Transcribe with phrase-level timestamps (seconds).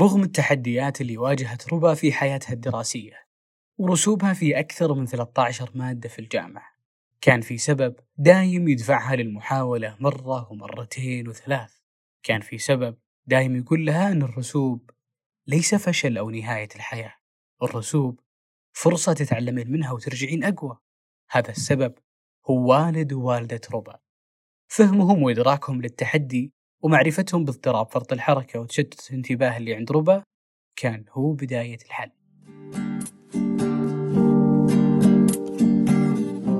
[0.00, 3.26] رغم التحديات اللي واجهت ربا في حياتها الدراسية
[3.78, 6.74] ورسوبها في أكثر من 13 مادة في الجامعة
[7.20, 11.74] كان في سبب دايم يدفعها للمحاولة مرة ومرتين وثلاث.
[12.22, 14.90] كان في سبب دايم يقول لها أن الرسوب
[15.46, 17.14] ليس فشل أو نهاية الحياة
[17.62, 18.20] الرسوب
[18.72, 20.78] فرصة تتعلمين منها وترجعين أقوى.
[21.30, 21.94] هذا السبب
[22.50, 23.98] هو والد ووالدة ربا.
[24.68, 26.52] فهمهم وإدراكهم للتحدي
[26.84, 27.86] ومعرفتهم باضطراب.
[27.86, 30.22] فرط الحركة وتشتت الانتباه اللي عند ربا
[30.76, 32.10] كان هو بداية الحل.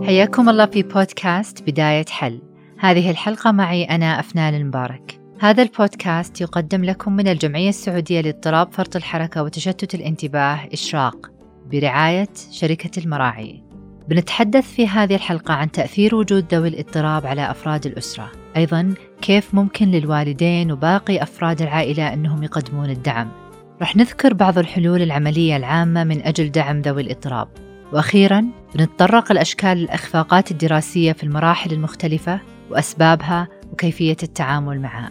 [0.06, 2.41] حياكم الله في بودكاست بداية حل.
[2.78, 5.20] هذه الحلقة معي أنا أفنان المبارك.
[5.41, 11.30] هذا البودكاست يقدم لكم من الجمعية السعودية لاضطراب فرط الحركة وتشتت الانتباه إشراق
[11.70, 13.64] برعاية شركة المراعي.
[14.09, 18.44] بنتحدث في هذه الحلقة عن تأثير وجود ذوي الاضطراب على أفراد الأسرة.
[18.56, 23.28] أيضا كيف ممكن للوالدين وباقي أفراد العائلة أنهم يقدمون الدعم؟
[23.82, 27.48] رح نذكر بعض الحلول العملية العامة من أجل دعم ذوي الاضطراب
[27.92, 35.11] وأخيرا بنتطرق لأشكال الإخفاقات الدراسية في المراحل المختلفة وأسبابها وكيفية التعامل معها.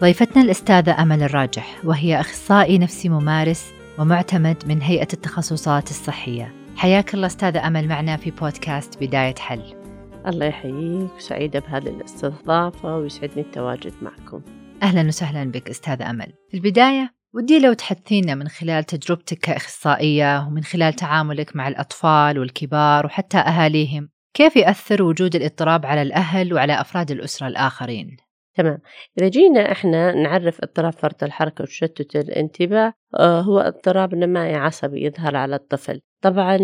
[0.00, 6.52] ضيفتنا الأستاذة أمل الراجح وهي أخصائي نفسي ممارس ومعتمد من هيئة التخصصات الصحية.
[6.76, 9.83] حياك الله أستاذة أمل معنا في بودكاست بداية حل.
[10.26, 14.42] الله يحييك وسعيدة بهذه الاستضافة ويسعدني التواجد معكم.
[14.82, 16.32] أهلا وسهلا بك أستاذة أمل.
[16.48, 23.06] في البداية ودي لو تحدثينا من خلال تجربتك كأخصائية ومن خلال تعاملك مع الأطفال والكبار
[23.06, 28.16] وحتى أهاليهم كيف يأثر وجود الاضطراب على الأهل وعلى أفراد الأسرة الآخرين؟
[28.54, 28.78] تمام.
[29.18, 35.36] إذا جينا إحنا نعرف اضطراب فرط الحركة وتشتت الانتباه آه، هو اضطراب نمائي عصبي يظهر
[35.36, 36.00] على الطفل.
[36.22, 36.56] طبعا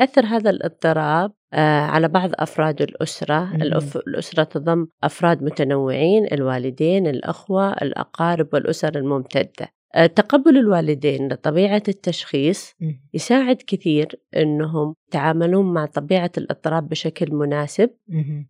[0.00, 1.32] يأثر هذا الاضطراب
[1.62, 3.54] على بعض أفراد الأسرة.
[3.96, 9.68] الأسرة تضم أفراد متنوعين الوالدين الأخوة الأقارب والأسر الممتدة.
[9.94, 12.74] آه، تقبل الوالدين لطبيعة التشخيص
[13.14, 17.90] يساعد كثير أنهم يتعاملون مع طبيعة الاضطراب بشكل مناسب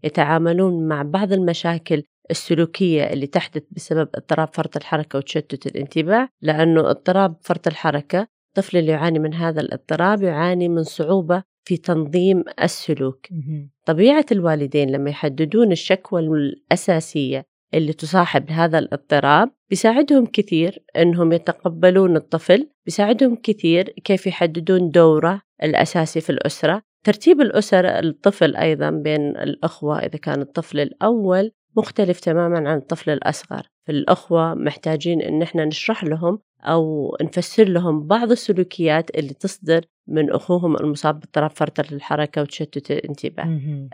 [0.04, 7.36] يتعاملون مع بعض المشاكل السلوكية اللي تحدث بسبب اضطراب فرط الحركة وتشتت الانتباه لأنه اضطراب
[7.41, 13.26] فرط الحركة الطفل اللي يعاني من هذا الاضطراب يعاني من صعوبة في تنظيم السلوك.
[13.84, 17.44] طبيعة الوالدين لما يحددون الشكوى الأساسية
[17.75, 26.20] اللي تصاحب هذا الاضطراب بيساعدهم كثير إنهم يتقبلون الطفل بيساعدهم كثير كيف يحددون دوره الأساسي
[26.20, 26.82] في الأسرة.
[27.04, 33.66] ترتيب الأسر الطفل أيضا بين الأخوة إذا كان الطفل الأول مختلف تماما عن الطفل الأصغر.
[33.86, 40.76] فالاخوه محتاجين إن إحنا نشرح لهم أو نفسر لهم بعض السلوكيات اللي تصدر من أخوهم
[40.76, 43.44] المصاب باضطراب فرط الحركة وتشتت الانتباه.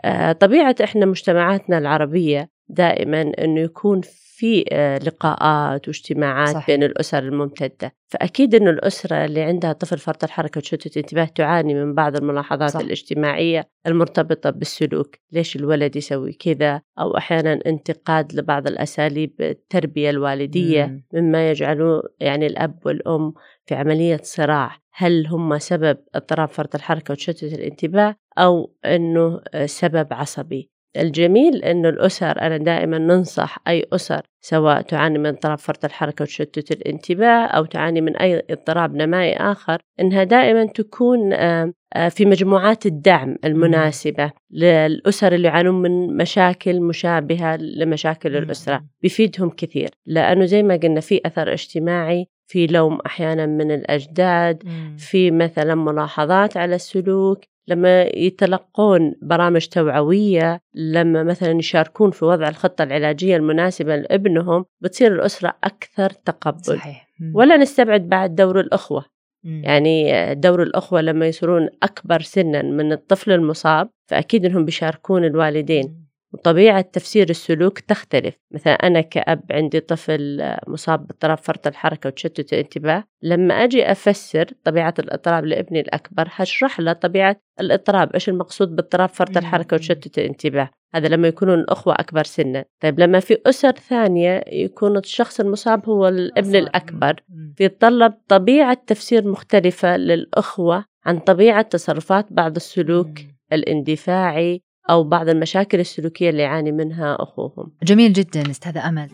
[0.05, 4.01] آه طبيعة إحنا مجتمعاتنا العربية دائما إنه يكون
[4.41, 6.67] في آه، لقاءات واجتماعات صح.
[6.67, 11.93] بين الأسر الممتدة فأكيد إنه الأسرة اللي عندها طفل فرط الحركة وتشتت انتباه تعاني من
[11.93, 12.79] بعض الملاحظات صح.
[12.79, 21.03] الاجتماعية المرتبطة بالسلوك ليش الولد يسوي كذا أو أحيانا انتقاد لبعض الأساليب التربية الوالدية مم.
[21.13, 23.33] مما يجعله يعني الأب والأم
[23.65, 30.13] في عملية صراع هل هم سبب اضطراب فرط الحركة وتشتت الانتباه أو إنه آه، سبب
[30.13, 36.23] عصبي الجميل أنه الأسر أنا دائما ننصح أي أسر سواء تعاني من اضطراب فرط الحركة
[36.23, 42.25] وتشتت الانتباه أو تعاني من أي اضطراب نمائي آخر أنها دائما تكون آه، آه، في
[42.25, 49.89] مجموعات الدعم المناسبة للأسر اللي يعانون من مشاكل مشابهة لمشاكل الأسرة بيفيدهم كثير.
[50.05, 54.63] لأنه زي ما قلنا في أثر اجتماعي في لوم أحيانا من الأجداد
[54.97, 62.83] في مثلا ملاحظات على السلوك لما يتلقون برامج توعوية لما مثلا يشاركون في وضع الخطة
[62.83, 66.63] العلاجية المناسبة لابنهم بتصير الأسرة أكثر تقبل.
[66.63, 67.07] صحيح.
[67.33, 69.05] ولا نستبعد بعد دور الأخوة.
[69.43, 69.61] مم.
[69.65, 76.10] يعني دور الأخوة لما يصيرون أكبر سنا من الطفل المصاب فأكيد أنهم بيشاركون الوالدين.
[76.33, 78.35] وطبيعة تفسير السلوك تختلف.
[78.51, 84.93] مثلا أنا كأب عندي طفل مصاب باضطراب فرط الحركة وتشتت الانتباه لما أجي أفسر طبيعة
[84.99, 91.07] الاضطراب لابني الأكبر هشرح له طبيعة الاضطراب إيش المقصود باضطراب فرط الحركة وتشتت الانتباه؟ هذا
[91.07, 96.55] لما يكونون الأخوة أكبر سنا طيب لما في أسر ثانية يكون الشخص المصاب هو الابن
[96.55, 97.23] الأكبر.
[97.57, 103.07] فيتطلب طبيعة تفسير مختلفة للأخوة عن طبيعة تصرفات بعض السلوك
[103.53, 107.71] الاندفاعي أو بعض المشاكل السلوكية اللي يعاني منها أخوهم.
[107.83, 109.09] جميل جدا أستاذة أمل.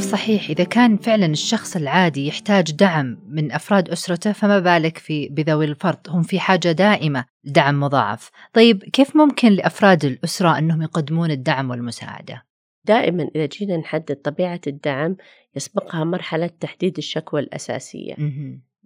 [0.00, 5.64] صحيح إذا كان فعلا الشخص العادي يحتاج دعم من أفراد أسرته فما بالك في بذوي
[5.64, 8.30] الفرط؟ هم في حاجة دائمة لدعم مضاعف.
[8.52, 12.46] طيب كيف ممكن لأفراد الأسرة أنهم يقدمون الدعم والمساعدة؟
[12.84, 15.16] دائما إذا جينا نحدد طبيعة الدعم
[15.56, 18.14] يسبقها مرحلة تحديد الشكوى الأساسية.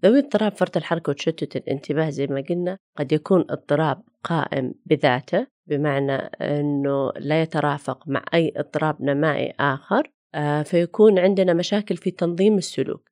[0.05, 6.13] ذوي اضطراب فرط الحركة وتشتت الانتباه زي ما قلنا قد يكون اضطراب قائم بذاته بمعنى
[6.41, 13.11] أنه لا يترافق مع أي اضطراب نمائي آخر آه، فيكون عندنا مشاكل في تنظيم السلوك.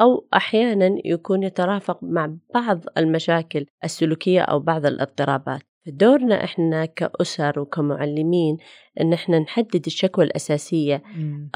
[0.00, 8.56] أو أحيانا يكون يترافق مع بعض المشاكل السلوكية أو بعض الاضطرابات دورنا إحنا كأسر وكمعلمين
[9.00, 11.02] إن إحنا نحدد الشكوى الأساسية.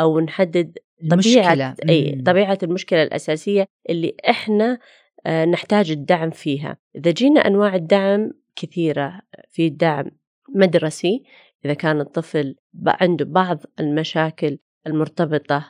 [0.01, 0.79] أو نحدد
[1.11, 2.25] طبيعة أي مم.
[2.25, 4.79] طبيعة المشكلة الأساسية اللي إحنا
[5.27, 9.21] آه، نحتاج الدعم فيها إذا جينا أنواع الدعم كثيرة
[9.51, 10.11] في دعم
[10.55, 11.23] مدرسي
[11.65, 12.57] إذا كان الطفل
[12.87, 15.67] عنده بعض المشاكل المرتبطة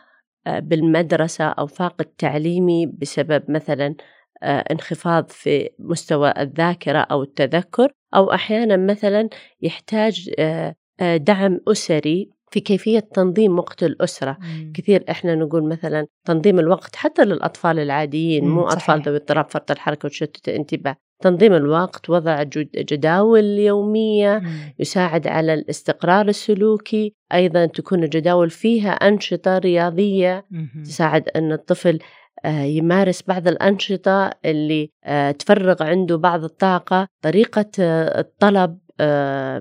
[0.47, 3.94] آه، بالمدرسة أو فاقد تعليمي بسبب مثلا
[4.43, 9.29] آه، انخفاض في مستوى الذاكرة أو التذكر أو أحيانا مثلا
[9.62, 10.31] يحتاج
[11.00, 14.73] دعم أسري في كيفية تنظيم وقت الأسرة مم.
[14.75, 19.09] كثير إحنا نقول مثلا تنظيم الوقت حتى للأطفال العاديين مم، مو أطفال صحيح.
[19.09, 24.75] ذوي اضطراب فرط الحركة وتشتت الانتباه تنظيم الوقت وضع جد- جداول يومية مم.
[24.79, 30.83] يساعد على الاستقرار السلوكي أيضا تكون الجداول فيها أنشطة رياضية مهم.
[30.85, 31.99] تساعد إن الطفل
[32.45, 38.79] آه، يمارس بعض الأنشطة اللي آه، تفرغ عنده بعض الطاقة طريقة آه، الطلب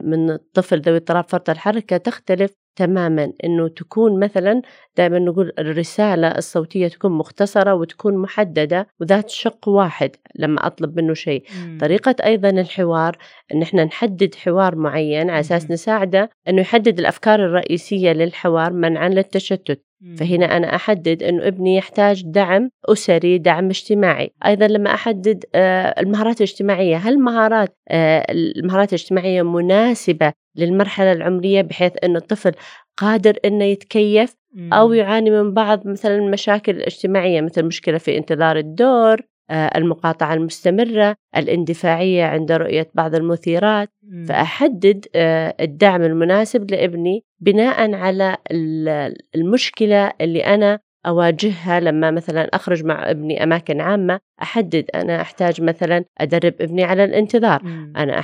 [0.04, 4.62] من الطفل ذوي اضطراب فرط الحركة تختلف تماما إنه تكون مثلا
[4.98, 11.44] دائما نقول الرسالة الصوتية تكون مختصرة وتكون محددة وذات شق واحد لما أطلب منه شيء
[11.66, 11.78] مم.
[11.81, 13.18] طريقة أيضا الحوار
[13.54, 15.68] أن إحنا نحدد حوار معين على مهم.
[15.70, 19.84] نساعده أنه يحدد الأفكار الرئيسية للحوار منعا للتشتت.
[20.18, 26.38] فهنا أنا أحدد أنه ابني يحتاج دعم أسري دعم اجتماعي أيضا لما أحدد آه، المهارات
[26.38, 32.52] الاجتماعية هل مهارات آه، المهارات الاجتماعية مناسبة للمرحلة العمرية بحيث أن الطفل
[32.98, 34.36] قادر أنه يتكيف.
[34.74, 41.16] أو يعاني من بعض مثلا المشاكل الاجتماعية مثل مشكلة في انتظار الدور آه، المقاطعة المستمرة
[41.38, 43.90] الاندفاعية عند رؤية بعض المثيرات.
[44.26, 52.84] فأحدد آه، الدعم المناسب لابني بناء على ال- المشكلة اللي أنا أواجهها لما مثلا أخرج
[52.86, 57.94] مع ابني أماكن عامة أحدد أنا أحتاج مثلا أدرب ابني على الانتظار مم.
[57.98, 58.20] أنا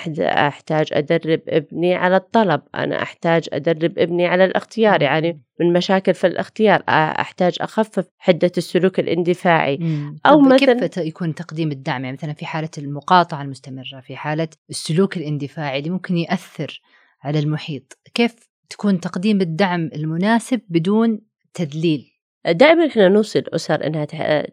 [0.48, 6.28] أحتاج أدرب ابني على الطلب أنا أحتاج أدرب ابني على الاختيار يعني من مشاكل في
[6.28, 10.16] الاختيار أحتاج أخفف حدة السلوك الاندفاعي مم.
[10.26, 15.18] أو مثلاً- كيف يكون تقديم الدعم يعني مثلا في حالة المقاطعة المستمرة في حالة السلوك
[15.18, 16.82] الاندفاعي اللي ممكن يأثر
[17.24, 18.36] على المحيط كيف
[18.70, 21.22] تكون تقديم الدعم المناسب بدون
[21.54, 22.12] تدليل
[22.48, 24.06] دائما إحنا نوصي الأسر أنها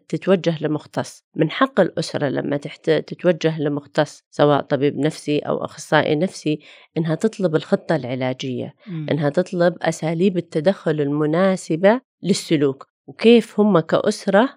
[0.09, 1.23] تتوجه لمختص.
[1.35, 2.89] من حق الأسرة لما تحت...
[2.91, 6.59] تتوجه لمختص سواء طبيب نفسي أو أخصائي نفسي
[6.97, 8.73] أنها تطلب الخطة العلاجية.
[9.11, 12.87] أنها تطلب أساليب التدخل المناسبة للسلوك.
[13.07, 14.49] وكيف هم كأسرة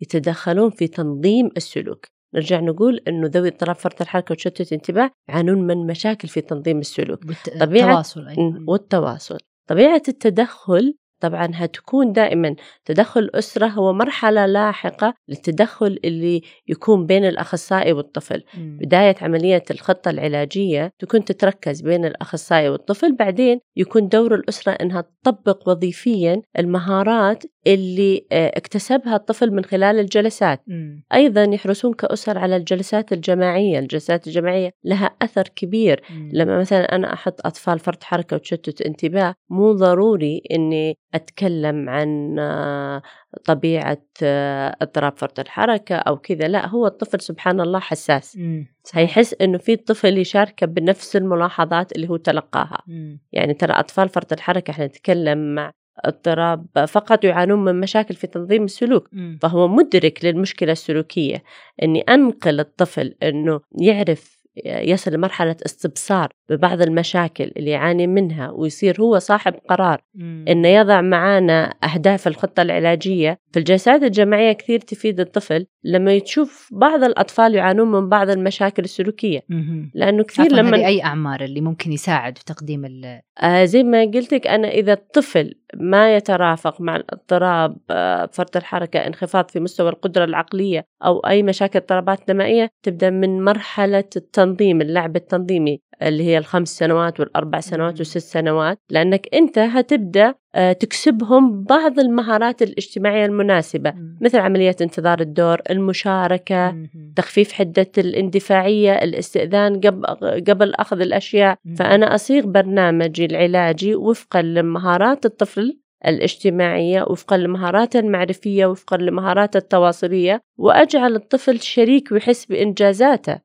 [0.00, 2.06] يتدخلون في تنظيم السلوك.
[2.34, 7.26] نرجع نقول أنه ذوي اضطراب فرط الحركة وتشتت انتباه يعانون من مشاكل في تنظيم السلوك.
[7.26, 9.38] بالت- طبيعة- التواصل أيضا م، والتواصل.
[9.66, 12.54] طبيعة التدخل طبعا هتكون دائما
[12.84, 18.78] تدخل الأسرة هو مرحلة لاحقة للتدخل اللي يكون بين الأخصائي والطفل مم.
[18.80, 25.68] بداية عملية الخطة العلاجية تكون تتركز بين الأخصائي والطفل بعدين يكون دور الأسرة أنها تطبق
[25.68, 31.04] وظيفيا المهارات اللي آه، اكتسبها الطفل من خلال الجلسات مم.
[31.14, 36.30] أيضا يحرصون كأسر على الجلسات الجماعية الجلسات الجماعية لها أثر كبير مم.
[36.32, 43.02] لما مثلا أنا أحط أطفال فرط حركة وتشتت انتباه مو ضروري إني أتكلم عن آه،
[43.44, 48.66] طبيعة آه، اضطراب فرط الحركة أو كذا لا هو الطفل سبحان الله حساس مم.
[48.94, 53.20] هيحس إنه في طفل يشاركه بنفس الملاحظات اللي هو تلقاها مم.
[53.32, 55.72] يعني ترى أطفال فرط الحركة إحنا نتكلم مع
[56.04, 59.38] اضطراب فقط يعانون من مشاكل في تنظيم السلوك مم.
[59.42, 61.42] فهو مدرك للمشكلة السلوكية
[61.82, 69.18] أني أنقل الطفل أنه يعرف يصل لمرحلة استبصار ببعض المشاكل اللي يعاني منها ويصير هو
[69.18, 70.44] صاحب قرار مم.
[70.48, 77.04] إنه يضع معانا أهداف الخطة العلاجية في الجلسات الجماعية كثير تفيد الطفل لما تشوف بعض
[77.04, 79.90] الأطفال يعانون من بعض المشاكل السلوكية مهم.
[79.94, 84.34] لأنه كثير لما أي أعمار اللي ممكن يساعد في تقديم ال آه زي ما قلت
[84.34, 90.24] لك أنا إذا الطفل ما يترافق مع الاضطراب آه فرط الحركة انخفاض في مستوى القدرة
[90.24, 94.45] العقلية أو أي مشاكل اضطرابات نمائيه تبدأ من مرحلة التنظيم
[94.82, 97.98] اللعب التنظيمي اللي هي الخمس سنوات والأربع سنوات.
[97.98, 103.94] والست سنوات لأنك أنت هتبدأ آه، تكسبهم بعض المهارات الاجتماعية المناسبة.
[104.20, 106.68] مثل عملية انتظار الدور المشاركة.
[107.16, 110.04] تخفيف حدة الاندفاعية الاستئذان قبل,
[110.48, 111.58] قبل أخذ الأشياء.
[111.78, 121.14] فأنا أصيغ برنامجي العلاجي وفقا لمهارات الطفل الاجتماعية وفقا لمهاراته المعرفية وفقا لمهاراته التواصلية وأجعل
[121.14, 123.38] الطفل شريك ويحس بإنجازاته.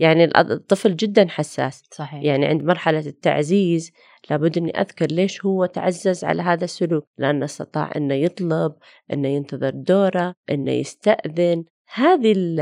[0.00, 1.84] يعني الطفل جدا حساس.
[1.92, 2.22] صحيح.
[2.22, 3.92] يعني عند مرحلة التعزيز
[4.30, 7.08] لابد أني أذكر ليش هو تعزز على هذا السلوك.
[7.18, 8.72] لأنه استطاع أنه يطلب
[9.12, 11.64] أنه ينتظر دوره أنه يستأذن.
[11.94, 12.60] هذه ال-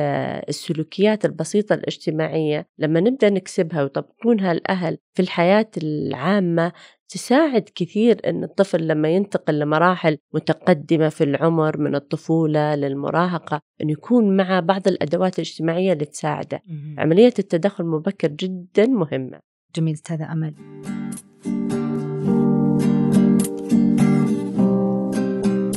[0.48, 6.72] السلوكيات البسيطة الاجتماعية لما نبدأ نكسبها ويطبقونها الأهل في الحياة العامة
[7.14, 14.36] تساعد كثير أن الطفل لما ينتقل لمراحل متقدمة في العمر من الطفولة للمراهقة أن يكون
[14.36, 16.62] مع بعض الأدوات الاجتماعية اللي تساعده.
[16.98, 19.40] عملية التدخل المبكر جدا مهمة.
[19.76, 20.54] جميل أستاذة أمل.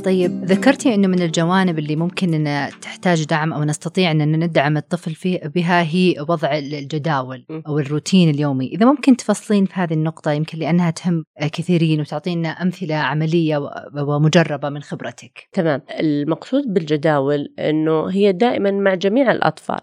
[0.08, 5.16] طيب ذكرتي إنه من الجوانب اللي ممكن إن تحتاج دعم أو نستطيع إن ندعم الطفل
[5.16, 7.46] فيه بها هي وضع الجداول.
[7.68, 12.96] أو الروتين اليومي، إذا ممكن تفصلين في هذه النقطة يمكن لأنها تهم كثيرين وتعطينا أمثلة
[12.96, 15.48] عملية و- ومجربة من خبرتك.
[15.54, 19.80] تمام المقصود بالجداول أنه هي دائما مع جميع الأطفال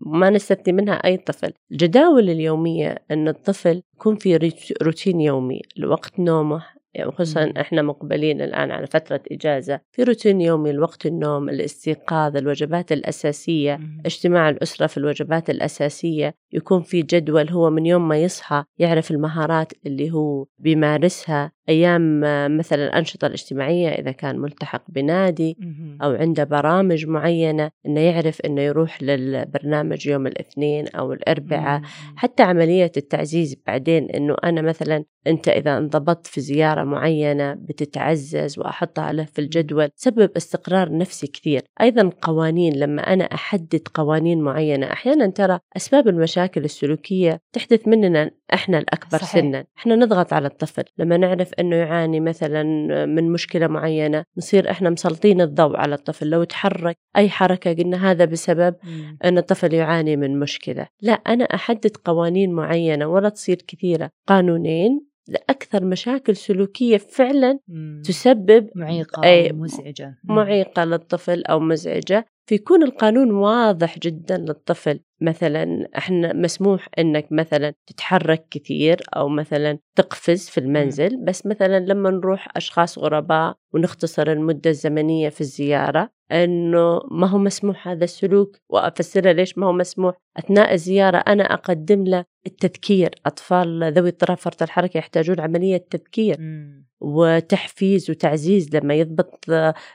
[0.00, 4.50] ما نستثني منها أي طفل الجداول اليومية أن الطفل يكون في
[4.82, 6.62] روتين يومي لوقت نومه
[6.94, 7.52] يعني خصوصا.
[7.60, 14.48] إحنا مقبلين الآن على فترة إجازة في روتين يومي لوقت النوم الاستيقاظ الوجبات الأساسية اجتماع
[14.48, 20.10] الأسرة في الوجبات الأساسية يكون في جدول هو من يوم ما يصحى يعرف المهارات اللي
[20.10, 22.20] هو بيمارسها أيام
[22.56, 25.58] مثلا الأنشطة الاجتماعية إذا كان ملتحق بنادي
[26.02, 31.82] أو عنده برامج معينة إنه يعرف إنه يروح للبرنامج يوم الاثنين أو الأربعاء.
[32.16, 39.12] حتى عملية التعزيز بعدين إنه أنا مثلا أنت إذا انضبطت في زيارة معينة بتتعزز وأحطها
[39.12, 41.62] له في الجدول سبب استقرار نفسي كثير.
[41.80, 48.78] أيضا قوانين لما أنا أحدد قوانين معينة أحيانا ترى أسباب المشاكل السلوكية تحدث مننا إحنا
[48.78, 49.42] الأكبر صحيح.
[49.42, 49.64] سنا.
[49.78, 50.84] إحنا نضغط على الطفل.
[50.98, 52.62] لما نعرف أنه يعاني مثلا
[53.06, 58.24] من مشكلة معينة نصير إحنا مسلطين الضوء على الطفل لو تحرك أي حركة قلنا هذا
[58.24, 59.18] بسبب مم.
[59.24, 65.84] أن الطفل يعاني من مشكلة لا أنا أحدد قوانين معينة ولا تصير كثيرة قانونين لأكثر
[65.84, 68.02] مشاكل سلوكية فعلا مم.
[68.04, 70.34] تسبب معيقة أي- مزعجة مم.
[70.36, 75.00] معيقة للطفل أو مزعجة فيكون القانون واضح جدا للطفل.
[75.20, 82.10] مثلا إحنا مسموح إنك مثلا تتحرك كثير أو مثلا تقفز في المنزل بس مثلا لما
[82.10, 89.32] نروح أشخاص غرباء ونختصر المدة الزمنية في الزيارة إنه ما هو مسموح هذا السلوك وافسرها
[89.32, 90.14] ليش ما هو مسموح.
[90.36, 93.10] أثناء الزيارة أنا أقدم له التذكير.
[93.26, 96.86] أطفال ذوي اضطراب فرط الحركة يحتاجون عملية تذكير مم.
[97.00, 98.76] وتحفيز وتعزيز.
[98.76, 99.44] لما يضبط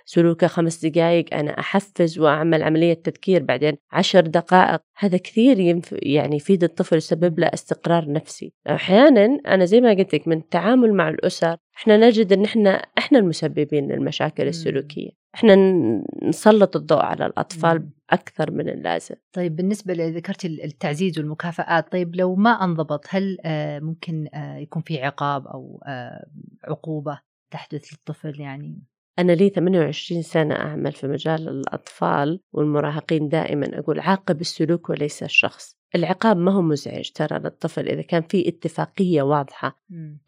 [0.05, 3.43] سلوكه خمس دقائق أنا أحفز وأعمل عملية تذكير.
[3.43, 4.81] بعدين عشر دقائق.
[4.97, 5.95] هذا كثير ينف...
[6.01, 8.53] يعني يفيد الطفل يسبب له استقرار نفسي.
[8.69, 13.19] أحيانا أنا زي ما قلت لك من التعامل مع الأسر إحنا نجد أن إحنا إحنا
[13.19, 15.11] المسببين للمشاكل مم.
[15.45, 17.89] ن- نسلط الضوء على الأطفال مم.
[18.09, 19.15] أكثر من اللازم.
[19.33, 25.01] طيب بالنسبة لذكرتي التعزيز والمكافآت طيب لو ما أنضبط هل آه، ممكن آه، يكون في
[25.03, 26.27] عقاب أو آه،
[26.63, 27.19] عقوبة
[27.51, 28.83] تحدث للطفل يعني؟
[29.19, 35.76] أنا لي 28 سنة أعمل في مجال الأطفال والمراهقين دائما أقول عاقب السلوك وليس الشخص.
[35.95, 37.09] العقاب ما هو مزعج.
[37.09, 39.77] ترى للطفل إذا كان في اتفاقية واضحة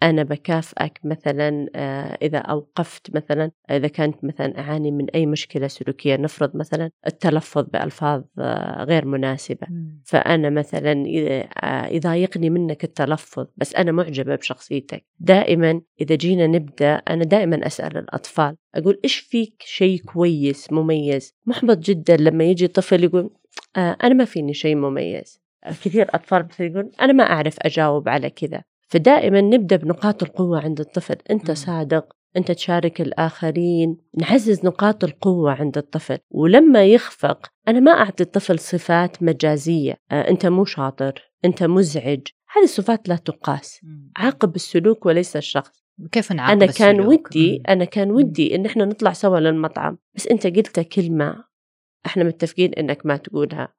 [0.03, 6.15] أنا بكافئك مثلا آه، إذا أوقفت مثلا إذا كانت مثلا أعاني من أي مشكلة سلوكية
[6.15, 9.67] نفرض مثلا التلفظ بألفاظ آه، غير مناسبة.
[10.03, 16.93] فأنا مثلا إذا- آه، يضايقني منك التلفظ بس أنا معجبة بشخصيتك دائما إذا جينا نبدأ
[16.95, 23.03] أنا دائما أسأل الأطفال أقول إيش فيك شيء كويس مميز؟ محبط جدا لما يجي طفل
[23.03, 23.29] يقول
[23.77, 25.41] أنا ما فيني شيء مميز.
[25.67, 28.63] كثير أطفال مثلا يقول أنا ما أعرف أجاوب على كذا.
[28.87, 31.15] فدائما نبدأ بنقاط القوة عند الطفل.
[31.31, 31.51] أنت.
[31.51, 36.17] صادق؟ أنت تشارك الآخرين؟ نعزز نقاط القوة عند الطفل.
[36.31, 39.97] ولما يخفق أنا ما أعطي الطفل صفات مجازية.
[40.11, 42.21] آه، أنت مو شاطر أنت مزعج.
[42.55, 43.79] هذه الصفات لا تقاس.
[44.17, 45.83] عاقب السلوك وليس الشخص.
[46.11, 47.63] كيف نعاقب أنا كان السلوك؟ ودي.
[47.69, 49.97] أنا كان ودي إن إحنا نطلع سوا للمطعم.
[50.15, 51.43] بس أنت قلت كلمة
[52.05, 53.78] إحنا متفقين إنك ما تقولها.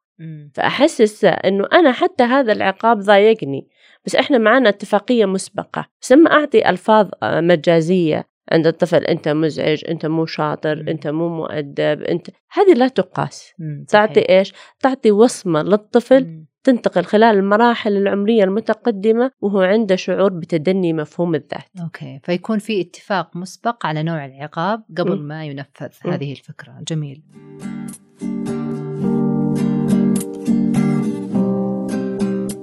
[0.55, 3.69] فأحسس إنه أنا حتى هذا العقاب ضايقني
[4.07, 9.83] بس إحنا معنا اتفاقية مسبقة بس لما أعطي ألفاظ آه، مجازية عند الطفل أنت مزعج
[9.89, 10.89] أنت مو شاطر مم.
[10.89, 13.55] أنت مو مؤدب أنت هذه لا تقاس.
[13.89, 16.47] تعطي إيش تعطي وصمة للطفل مم.
[16.65, 23.37] تنتقل خلال المراحل العمرية المتقدمة وهو عنده شعور بتدني مفهوم الذات أوكي فيكون في اتفاق
[23.37, 25.23] مسبق على نوع العقاب قبل م.
[25.23, 26.11] ما ينفذ م.
[26.11, 27.23] هذه الفكرة جميل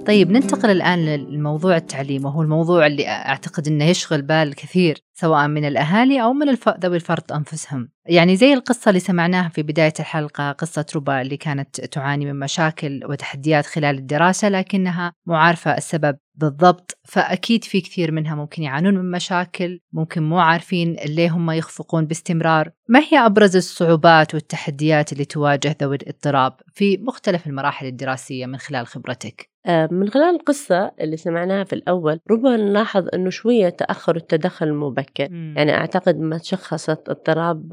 [0.07, 5.06] طيب ننتقل الآن للموضوع التعليم وهو الموضوع اللي أعتقد أنه يشغل بال كثير.
[5.19, 6.57] سواء من الأهالي أو من.
[6.83, 11.81] ذوي الفرد أنفسهم يعني زي القصة اللي سمعناها في بداية الحلقة قصة ربا اللي كانت
[11.81, 18.35] تعاني من مشاكل وتحديات خلال الدراسة لكنها مو عارفة السبب بالضبط فأكيد في كثير منها
[18.35, 24.33] ممكن يعانون من مشاكل ممكن مو عارفين ليه هم يخفقون باستمرار ما هي أبرز الصعوبات
[24.33, 30.35] والتحديات اللي تواجه ذوي الاضطراب في مختلف المراحل الدراسية من خلال خبرتك؟ آه، من خلال
[30.35, 36.37] القصة اللي سمعناها في الأول ربما نلاحظ أنه شوية تأخر التدخل المبكر يعني أعتقد ما
[36.37, 37.69] تشخصت اضطراب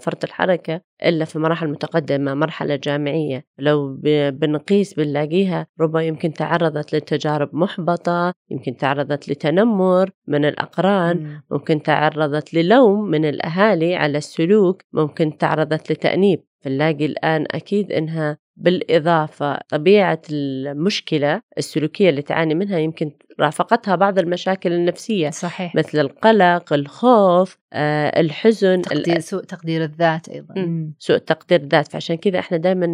[0.00, 3.44] فرط الحركة إلا في مراحل متقدمة مرحلة جامعية.
[3.58, 3.98] لو
[4.30, 11.42] بنقيس بنلاقيها ربما يمكن تعرضت لتجارب محبطة يمكن تعرضت لتنمر من الأقران مم.
[11.50, 16.42] ممكن تعرضت للوم من الأهالي على السلوك ممكن تعرضت لتأنيب.
[16.60, 24.72] فنلاقي الآن أكيد إنها بالإضافة طبيعة المشكلة السلوكية اللي تعاني منها يمكن رافقتها بعض المشاكل
[24.72, 30.54] النفسية صحيح مثل القلق الخوف آه، الحزن تقدير سوء تقدير الذات أيضا.
[30.56, 30.94] مم.
[30.98, 32.86] سوء تقدير الذات فعشان كذا إحنا دائما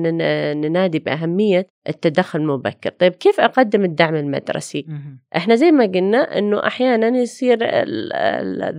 [0.52, 5.20] ننادي بأهمية التدخل المبكر طيب كيف أقدم الدعم المدرسي؟ مم.
[5.36, 7.58] إحنا زي ما قلنا إنه أحيانا يصير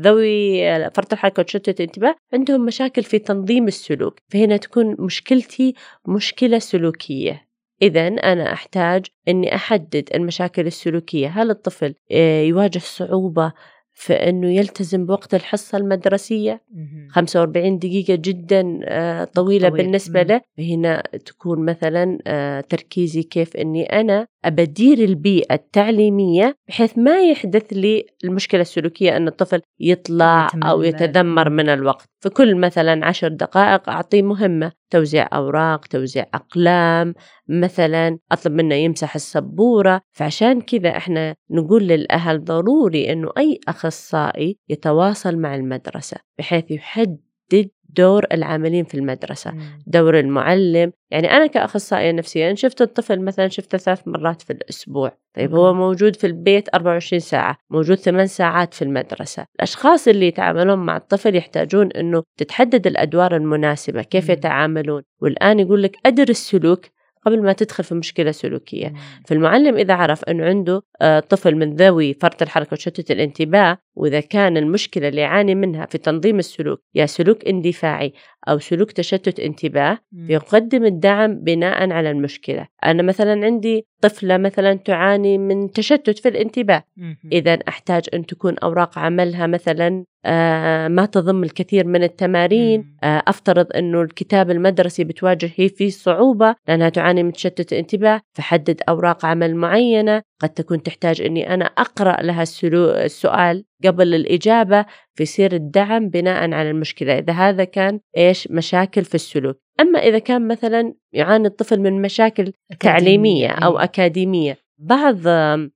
[0.01, 5.73] ذوي فرط الحركة وتشتت الانتباه عندهم مشاكل في تنظيم السلوك فهنا تكون مشكلتي
[6.07, 7.47] مشكلة سلوكية.
[7.81, 13.53] اذا أنا أحتاج إني أحدد المشاكل السلوكية هل الطفل آه، يواجه صعوبة
[14.00, 17.08] في إنه يلتزم بوقت الحصة المدرسية مم.
[17.12, 19.84] 45 دقيقة جدا آه، طويلة طويل.
[19.84, 20.24] بالنسبة.
[20.24, 27.74] له فهنا تكون مثلا آه، تركيزي كيف أني أنا أبدير البيئة التعليمية بحيث ما يحدث
[27.74, 31.50] لي المشكلة السلوكية أن الطفل يطلع أو يتذمر.
[31.50, 37.13] من الوقت فكل مثلا عشر دقائق أعطيه مهمة توزيع أوراق توزيع أقلام
[37.47, 40.01] مثلا أطلب منه يمسح السبورة.
[40.12, 48.25] فعشان كذا إحنا نقول للأهل ضروري أنه أي أخصائي يتواصل مع المدرسة بحيث يحدد دور
[48.32, 49.53] العاملين في المدرسة.
[49.88, 55.18] دور المعلم يعني أنا كأخصائية نفسية إن شفت الطفل مثلا شفته ثلاث مرات في الأسبوع
[55.35, 55.74] طيب هو.
[55.74, 61.35] موجود في البيت 24 ساعة موجود ثمان ساعات في المدرسة الأشخاص اللي يتعاملون مع الطفل
[61.35, 64.29] يحتاجون أنه تتحدد الأدوار المناسبة كيف.
[64.29, 66.85] يتعاملون والآن يقول لك أدر السلوك
[67.25, 68.94] قبل ما تدخل في مشكلة سلوكية.
[69.27, 74.57] فالمعلم إذا عرف أنه عنده آه، طفل من ذوي فرط الحركة وتشتت الانتباه وإذا كان
[74.57, 78.14] المشكلة اللي يعاني منها في تنظيم السلوك يا سلوك اندفاعي
[78.50, 80.00] أو سلوك تشتت انتباه.
[80.29, 86.83] يقدم الدعم بناء على المشكلة أنا مثلا عندي طفلة مثلا تعاني من تشتت في الانتباه.
[87.31, 92.98] إذا أحتاج أن تكون أوراق عملها مثلا آه، ما تضم الكثير من التمارين.
[93.03, 98.81] آه، أفترض أنه الكتاب المدرسي بتواجه هي فيه صعوبة لأنها تعاني من تشتت الانتباه فحدد
[98.90, 104.85] أوراق عمل معينة قد تكون تحتاج أني أنا أقرأ لها السؤال قبل الإجابة
[105.16, 107.18] فيصير الدعم بناء على المشكلة.
[107.18, 109.57] إذا هذا كان إيش؟ مشاكل في السلوك.
[109.79, 113.83] أما إذا كان مثلا يعاني الطفل من مشاكل تعليمية أو إيه.
[113.83, 115.27] أكاديمية بعض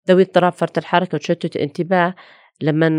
[0.09, 2.15] ذوي اضطراب فرط الحركة وتشتت الانتباه
[2.61, 2.89] لما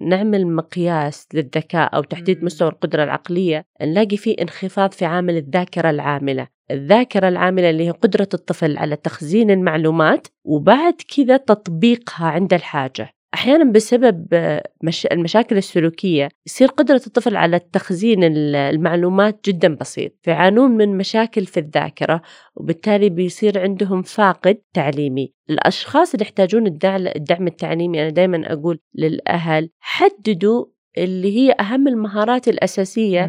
[0.00, 2.44] نعمل مقياس للذكاء أو تحديد.
[2.44, 6.48] مستوى القدرة العقلية نلاقي فيه انخفاض في عامل الذاكرة العاملة.
[6.70, 13.10] الذاكرة العاملة اللي هي قدرة الطفل على تخزين المعلومات وبعد كذا تطبيقها عند الحاجة.
[13.38, 20.12] أحيانا بسبب آه، مش المشاكل السلوكية يصير قدرة الطفل على تخزين ال- المعلومات جدا بسيط
[20.22, 22.22] فيعانون من مشاكل في الذاكرة
[22.56, 25.32] وبالتالي بيصير عندهم فاقد تعليمي.
[25.50, 30.64] الأشخاص اللي يحتاجون الدعم التعليمي أنا دائما أقول للأهل حددوا
[30.98, 33.24] اللي هي أهم المهارات الأساسية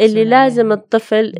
[0.00, 0.72] اللي لازم.
[0.72, 1.34] الطفل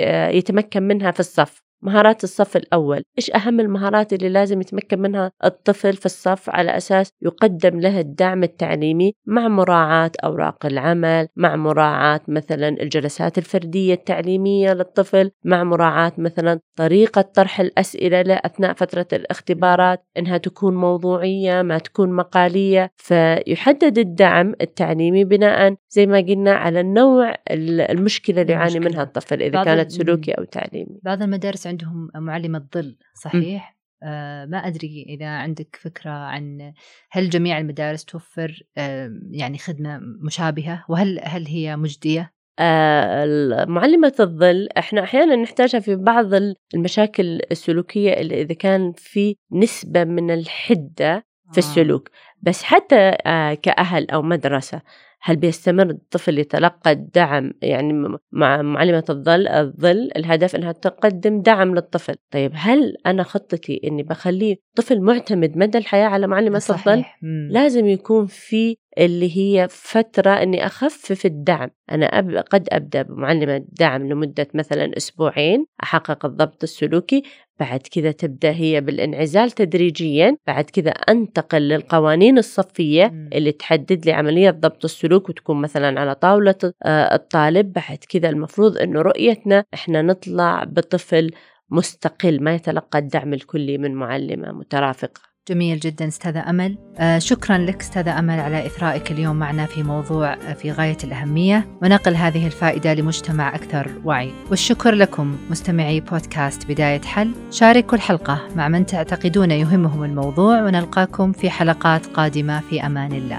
[0.00, 1.62] آه، يتمكن منها في الصف.
[1.82, 3.02] مهارات الصف الأول.
[3.18, 8.42] إيش أهم المهارات اللي لازم يتمكن منها الطفل في الصف؟ على أساس يقدم له الدعم
[8.42, 16.60] التعليمي مع مراعاة أوراق العمل مع مراعاة مثلا الجلسات الفردية التعليمية للطفل مع مراعاة مثلا
[16.76, 22.90] طريقة طرح الأسئلة له أثناء فترة الاختبارات إنها تكون موضوعية ما تكون مقالية.
[22.96, 28.80] فيحدد الدعم التعليمي بناء زي ما قلنا على النوع ال- المشكلة اللي يعاني.
[28.80, 34.58] منها الطفل إذا كانت سلوكي أو تعليمي بعض المدارس عندهم معلمة ظل صحيح؟ آه ما
[34.58, 36.72] أدري إذا عندك فكرة عن
[37.10, 44.68] هل جميع المدارس توفر آه يعني خدمة مشابهة وهل هل هي مجدية؟ آه، معلمة الظل
[44.78, 46.30] إحنا أحيانا نحتاجها في بعض
[46.74, 51.58] المشاكل السلوكية اللي إذا كان في نسبة من الحدة في آه.
[51.58, 52.08] السلوك
[52.42, 54.82] بس حتى آه، كأهل أو مدرسة
[55.22, 62.14] هل بيستمر الطفل يتلقى الدعم يعني مع معلمة الظل الظل الهدف إنها تقدم دعم للطفل
[62.30, 66.88] طيب هل أنا خطتي إني بخليه طفل معتمد مدى الحياة على معلمة صحيح.
[67.22, 67.52] الظل.
[67.52, 71.70] لازم يكون في اللي هي فترة إني أخفف الدعم.
[71.90, 72.36] أنا أب...
[72.36, 77.22] قد أبدأ بمعلمة دعم لمدة مثلا أسبوعين أحقق الضبط السلوكي
[77.60, 83.28] بعد كذا تبدأ هي بالإنعزال تدريجيا بعد كذا أنتقل للقوانين الصفية.
[83.32, 87.72] اللي تحدد لي عملية ضبط السلوك وتكون مثلا على طاولة آه، الطالب.
[87.72, 91.30] بعد كذا المفروض أنه رؤيتنا إحنا نطلع بطفل
[91.70, 95.29] مستقل ما يتلقى الدعم الكلي من معلمة مترافقة.
[95.50, 96.78] جميل جدا أستاذة أمل.
[96.98, 101.68] آه شكرا لك أستاذة أمل على إثرائك اليوم معنا في موضوع آه، في غاية الأهمية.
[101.82, 104.32] ونقل هذه الفائدة لمجتمع أكثر وعي.
[104.50, 107.30] والشكر لكم مستمعي بودكاست بداية حل.
[107.50, 110.62] شاركوا الحلقة مع من تعتقدون يهمهم الموضوع.
[110.62, 113.38] ونلقاكم في حلقات قادمة في أمان الله.